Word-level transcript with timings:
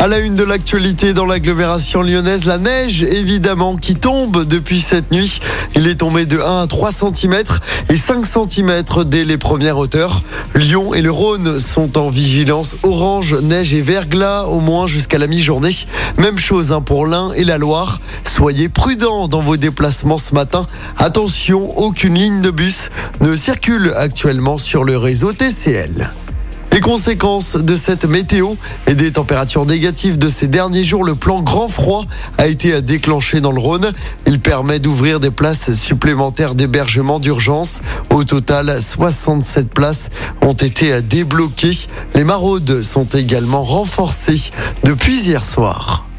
À 0.00 0.06
la 0.06 0.18
une 0.20 0.34
de 0.34 0.44
l'actualité 0.44 1.12
dans 1.12 1.26
l'agglomération 1.26 2.00
lyonnaise, 2.00 2.46
la 2.46 2.56
neige 2.56 3.02
évidemment 3.02 3.76
qui 3.76 3.96
tombe 3.96 4.46
depuis 4.46 4.80
cette 4.80 5.12
nuit. 5.12 5.40
Il 5.74 5.86
est 5.88 5.96
tombé 5.96 6.24
de 6.24 6.38
1 6.38 6.62
à 6.62 6.66
3 6.66 6.90
cm 6.90 7.42
et 7.90 7.94
5 7.96 8.24
cm 8.24 8.82
dès 9.04 9.26
les 9.26 9.36
premières 9.36 9.76
hauteurs. 9.76 10.22
Lyon 10.54 10.94
et 10.94 11.02
le 11.02 11.10
Rhône 11.10 11.60
sont 11.60 11.98
en 11.98 12.08
vigilance 12.08 12.76
orange, 12.82 13.34
neige 13.42 13.74
et 13.74 13.82
verglas 13.82 14.44
au 14.44 14.60
moins 14.60 14.86
jusqu'à 14.86 15.18
la 15.18 15.26
mi-journée. 15.26 15.76
Même 16.16 16.38
chose 16.38 16.72
hein, 16.72 16.80
pour 16.80 17.06
l'Ain 17.06 17.32
et 17.32 17.44
la 17.44 17.58
Loire. 17.58 18.00
Soyez 18.24 18.70
prudents 18.70 19.28
dans 19.28 19.42
vos 19.42 19.58
déplacements 19.58 20.16
ce 20.16 20.34
matin. 20.34 20.66
Attention, 20.96 21.78
aucune 21.78 22.14
ligne 22.14 22.40
de 22.40 22.50
bus 22.50 22.88
ne 23.20 23.36
circule 23.36 23.92
actuellement 23.94 24.56
sur 24.56 24.82
le 24.82 24.96
réseau 24.96 25.34
TCL. 25.34 26.10
Les 26.80 26.86
conséquences 26.86 27.56
de 27.56 27.76
cette 27.76 28.06
météo 28.06 28.54
et 28.86 28.94
des 28.94 29.12
températures 29.12 29.66
négatives 29.66 30.16
de 30.16 30.30
ces 30.30 30.46
derniers 30.46 30.82
jours, 30.82 31.04
le 31.04 31.14
plan 31.14 31.42
grand 31.42 31.68
froid 31.68 32.06
a 32.38 32.46
été 32.46 32.80
déclenché 32.80 33.42
dans 33.42 33.52
le 33.52 33.60
Rhône. 33.60 33.92
Il 34.26 34.40
permet 34.40 34.78
d'ouvrir 34.78 35.20
des 35.20 35.30
places 35.30 35.72
supplémentaires 35.72 36.54
d'hébergement 36.54 37.18
d'urgence. 37.18 37.82
Au 38.08 38.24
total, 38.24 38.80
67 38.80 39.68
places 39.68 40.08
ont 40.40 40.54
été 40.54 41.02
débloquées. 41.02 41.76
Les 42.14 42.24
maraudes 42.24 42.80
sont 42.80 43.04
également 43.04 43.62
renforcées 43.62 44.50
depuis 44.82 45.20
hier 45.20 45.44
soir. 45.44 46.09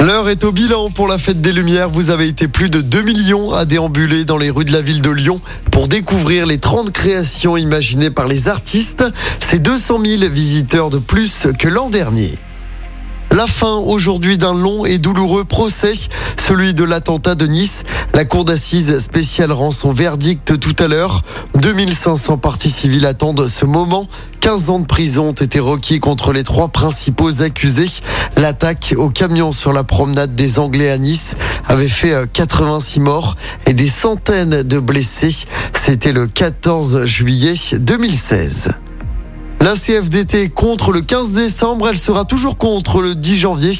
L'heure 0.00 0.30
est 0.30 0.44
au 0.44 0.52
bilan 0.52 0.88
pour 0.88 1.08
la 1.08 1.18
fête 1.18 1.42
des 1.42 1.52
Lumières. 1.52 1.90
Vous 1.90 2.08
avez 2.08 2.26
été 2.26 2.48
plus 2.48 2.70
de 2.70 2.80
2 2.80 3.02
millions 3.02 3.52
à 3.52 3.66
déambuler 3.66 4.24
dans 4.24 4.38
les 4.38 4.48
rues 4.48 4.64
de 4.64 4.72
la 4.72 4.80
ville 4.80 5.02
de 5.02 5.10
Lyon 5.10 5.42
pour 5.70 5.88
découvrir 5.88 6.46
les 6.46 6.56
30 6.56 6.90
créations 6.90 7.58
imaginées 7.58 8.10
par 8.10 8.26
les 8.26 8.48
artistes. 8.48 9.04
C'est 9.40 9.58
200 9.58 10.00
000 10.02 10.32
visiteurs 10.32 10.88
de 10.88 10.96
plus 10.96 11.48
que 11.58 11.68
l'an 11.68 11.90
dernier. 11.90 12.38
La 13.40 13.46
fin 13.46 13.76
aujourd'hui 13.76 14.36
d'un 14.36 14.52
long 14.52 14.84
et 14.84 14.98
douloureux 14.98 15.46
procès, 15.46 15.94
celui 16.36 16.74
de 16.74 16.84
l'attentat 16.84 17.34
de 17.34 17.46
Nice. 17.46 17.84
La 18.12 18.26
cour 18.26 18.44
d'assises 18.44 18.98
spéciale 18.98 19.50
rend 19.50 19.70
son 19.70 19.94
verdict 19.94 20.60
tout 20.60 20.76
à 20.78 20.88
l'heure. 20.88 21.22
2500 21.54 22.36
parties 22.36 22.68
civiles 22.68 23.06
attendent 23.06 23.46
ce 23.46 23.64
moment. 23.64 24.06
15 24.40 24.68
ans 24.68 24.78
de 24.78 24.84
prison 24.84 25.28
ont 25.28 25.32
été 25.32 25.58
requis 25.58 26.00
contre 26.00 26.34
les 26.34 26.42
trois 26.42 26.68
principaux 26.68 27.40
accusés. 27.40 27.88
L'attaque 28.36 28.92
au 28.98 29.08
camion 29.08 29.52
sur 29.52 29.72
la 29.72 29.84
promenade 29.84 30.34
des 30.34 30.58
Anglais 30.58 30.90
à 30.90 30.98
Nice 30.98 31.34
avait 31.66 31.88
fait 31.88 32.30
86 32.30 32.98
euh, 32.98 33.02
morts 33.04 33.36
et 33.64 33.72
des 33.72 33.88
centaines 33.88 34.64
de 34.64 34.78
blessés. 34.78 35.34
C'était 35.72 36.12
le 36.12 36.26
14 36.26 37.06
juillet 37.06 37.54
2016. 37.72 38.68
La 39.62 39.74
CFDT 39.74 40.48
contre 40.48 40.90
le 40.90 41.02
15 41.02 41.32
décembre, 41.32 41.88
elle 41.90 41.98
sera 41.98 42.24
toujours 42.24 42.56
contre 42.56 43.02
le 43.02 43.14
10 43.14 43.36
janvier. 43.36 43.72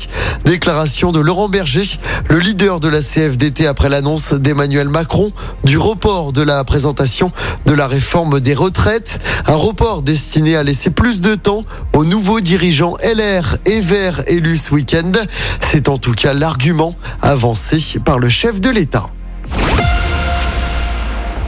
Déclaration 0.45 1.11
de 1.11 1.21
Laurent 1.21 1.49
Berger, 1.49 1.99
le 2.29 2.39
leader 2.39 2.81
de 2.81 2.89
la 2.89 3.01
CFDT 3.01 3.67
après 3.67 3.89
l'annonce 3.89 4.35
d'Emmanuel 4.35 4.91
Macron 4.91 5.33
du 5.65 5.79
report 5.79 6.33
de 6.33 6.43
la 6.43 6.63
présentation 6.65 7.33
de 7.65 7.73
la 7.73 7.87
réforme 7.87 8.41
des 8.41 8.53
retraites. 8.53 9.21
Un 9.47 9.55
report 9.55 10.03
destiné 10.03 10.55
à 10.55 10.63
laisser 10.63 10.91
plus 10.91 11.23
de 11.23 11.35
temps 11.35 11.65
aux 11.95 12.05
nouveaux 12.05 12.41
dirigeants 12.41 12.97
LR 13.03 13.57
et 13.65 13.81
Vert 13.81 14.23
élus 14.27 14.59
ce 14.59 14.75
week-end. 14.75 15.13
C'est 15.61 15.89
en 15.89 15.97
tout 15.97 16.13
cas 16.13 16.35
l'argument 16.35 16.95
avancé 17.23 17.79
par 18.05 18.19
le 18.19 18.29
chef 18.29 18.61
de 18.61 18.69
l'État. 18.69 19.09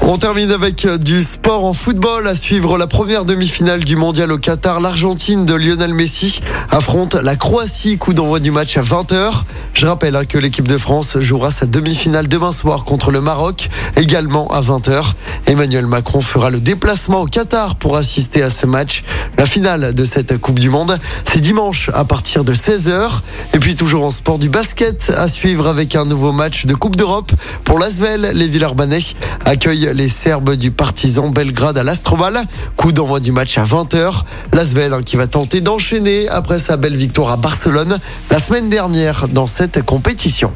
On 0.04 0.18
termine 0.18 0.50
avec 0.50 0.84
euh, 0.84 0.98
du 0.98 1.22
sport 1.22 1.64
en 1.64 1.72
football 1.72 2.26
à 2.26 2.34
suivre 2.34 2.76
la 2.76 2.88
première 2.88 3.24
demi-finale 3.24 3.84
du 3.84 3.94
mondial 3.94 4.32
au 4.32 4.38
Qatar. 4.38 4.80
L'Argentine 4.80 5.46
de 5.46 5.54
Lionel 5.54 5.94
Messi 5.94 6.40
affronte 6.70 7.14
la 7.14 7.36
Croatie, 7.36 7.98
coup 7.98 8.12
d'envoi 8.12 8.40
du 8.40 8.50
match 8.50 8.76
à 8.76 8.82
20h. 8.82 9.32
Je 9.74 9.86
rappelle 9.86 10.16
hein, 10.16 10.24
que 10.24 10.38
l'équipe 10.38 10.66
de 10.66 10.76
France 10.76 11.18
jouera 11.20 11.52
sa 11.52 11.66
demi-finale 11.66 12.26
demain 12.26 12.50
soir 12.50 12.84
contre 12.84 13.12
le 13.12 13.20
Maroc, 13.20 13.68
également 13.96 14.48
à 14.48 14.60
20h. 14.60 15.12
Emmanuel 15.46 15.86
Macron 15.86 16.20
fera 16.20 16.50
le 16.50 16.60
déplacement 16.60 17.22
au 17.22 17.26
Qatar 17.26 17.76
pour 17.76 17.96
assister 17.96 18.42
à 18.42 18.50
ce 18.50 18.66
match. 18.66 19.04
La 19.38 19.46
finale 19.46 19.94
de 19.94 20.04
cette 20.04 20.36
Coupe 20.38 20.58
du 20.58 20.68
Monde, 20.68 20.98
c'est 21.24 21.40
dimanche 21.40 21.90
à 21.94 22.04
partir 22.04 22.44
de 22.44 22.54
16h. 22.54 23.20
Et 23.54 23.58
puis 23.58 23.76
toujours 23.76 24.04
en 24.04 24.10
sport 24.10 24.38
du 24.38 24.48
basket 24.48 25.12
à 25.16 25.28
suivre 25.28 25.68
avec 25.68 25.94
un 25.94 26.04
nouveau 26.04 26.32
match 26.32 26.66
de 26.66 26.74
Coupe 26.74 26.96
d'Europe 26.96 27.32
pour 27.64 27.78
l'Asvel. 27.78 28.32
Les 28.34 28.48
Villarbanais 28.48 28.98
accueillent 29.44 29.91
les 29.92 30.08
Serbes 30.08 30.54
du 30.54 30.70
partisan 30.70 31.30
Belgrade 31.30 31.78
à 31.78 31.84
l'Astrobal. 31.84 32.44
Coup 32.76 32.92
d'envoi 32.92 33.20
du 33.20 33.32
match 33.32 33.58
à 33.58 33.64
20h. 33.64 34.22
L'Asvel 34.52 34.92
hein, 34.92 35.00
qui 35.04 35.16
va 35.16 35.26
tenter 35.26 35.60
d'enchaîner 35.60 36.28
après 36.28 36.58
sa 36.58 36.76
belle 36.76 36.96
victoire 36.96 37.30
à 37.30 37.36
Barcelone 37.36 37.98
la 38.30 38.40
semaine 38.40 38.68
dernière 38.68 39.28
dans 39.28 39.46
cette 39.46 39.82
compétition. 39.82 40.52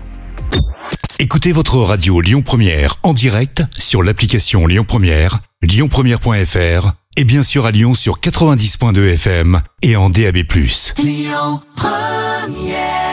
Écoutez 1.19 1.53
votre 1.53 1.79
radio 1.79 2.21
Lyon 2.21 2.43
Première 2.43 2.97
en 3.03 3.15
direct 3.15 3.63
sur 3.79 4.03
l'application 4.03 4.67
Lyon 4.67 4.85
Première, 4.87 5.41
lyonpremière.fr 5.63 6.93
et 7.17 7.25
bien 7.25 7.43
sûr 7.43 7.65
à 7.65 7.71
Lyon 7.71 7.95
sur 7.95 8.21
90.2 8.21 9.15
FM 9.15 9.61
et 9.83 9.97
en 9.97 10.11
DAB+. 10.11 10.37
Lyon 10.99 11.61
Première 11.75 13.06